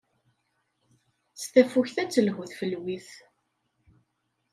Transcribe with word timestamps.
S 1.41 1.43
tafukt 1.51 1.95
ad 2.01 2.09
telhu 2.11 2.43
tfelwit. 2.51 3.09